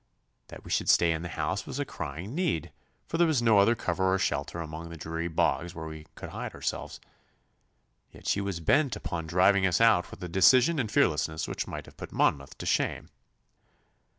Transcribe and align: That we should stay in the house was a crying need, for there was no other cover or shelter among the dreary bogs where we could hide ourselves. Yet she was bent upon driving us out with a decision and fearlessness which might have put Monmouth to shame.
That 0.47 0.63
we 0.63 0.71
should 0.71 0.89
stay 0.89 1.11
in 1.11 1.21
the 1.21 1.27
house 1.29 1.67
was 1.67 1.77
a 1.77 1.85
crying 1.85 2.33
need, 2.33 2.71
for 3.05 3.19
there 3.19 3.27
was 3.27 3.39
no 3.39 3.59
other 3.59 3.75
cover 3.75 4.15
or 4.15 4.17
shelter 4.17 4.59
among 4.59 4.89
the 4.89 4.97
dreary 4.97 5.27
bogs 5.27 5.75
where 5.75 5.85
we 5.85 6.07
could 6.15 6.29
hide 6.31 6.55
ourselves. 6.55 6.99
Yet 8.09 8.25
she 8.27 8.41
was 8.41 8.59
bent 8.61 8.95
upon 8.95 9.27
driving 9.27 9.67
us 9.67 9.79
out 9.79 10.09
with 10.09 10.23
a 10.23 10.27
decision 10.27 10.79
and 10.79 10.91
fearlessness 10.91 11.47
which 11.47 11.67
might 11.67 11.85
have 11.85 11.97
put 11.97 12.11
Monmouth 12.11 12.57
to 12.57 12.65
shame. 12.65 13.09